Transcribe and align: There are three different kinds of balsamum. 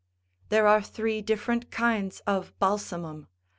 There 0.49 0.65
are 0.65 0.81
three 0.81 1.21
different 1.21 1.69
kinds 1.69 2.21
of 2.21 2.57
balsamum. 2.59 3.27